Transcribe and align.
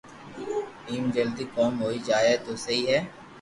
ايم 0.89 1.05
جلدو 1.17 1.43
ڪوم 1.59 1.71
ھوئي 1.83 1.99
جائين 2.09 2.37
تو 2.45 2.51
سھي 2.63 2.77
ھي 2.89 2.97